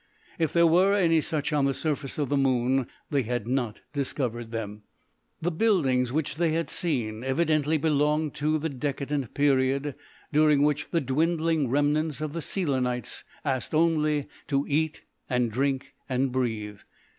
[0.39, 4.49] If there were any such on the surface of the moon they had not discovered
[4.49, 4.81] them.
[5.43, 9.93] The buildings which they had seen evidently belonged to the decadent period
[10.33, 16.31] during which the dwindling remnants of the Selenites asked only to eat and drink and
[16.31, 16.79] breathe.